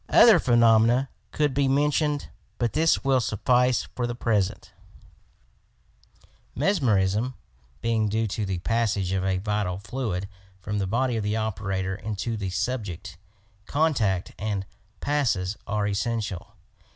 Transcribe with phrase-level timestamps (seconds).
[0.09, 4.71] Other phenom ena could be mentioned, but this will suffice for the present.
[4.71, 5.75] PASSES AND
[6.55, 7.33] SCOOEaTlON Mesmerism
[7.81, 10.27] being due to the passage of a vital fluidi
[10.59, 13.17] from the body of the operator into the subject;
[13.67, 14.65] contact and
[15.03, 16.53] pasises are essential.